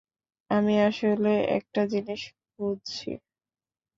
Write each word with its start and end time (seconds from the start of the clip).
আমি 0.49 0.75
আসলে 0.81 1.29
একটা 1.57 1.81
জিনিস 1.91 2.21
খুঁজছি। 2.51 3.09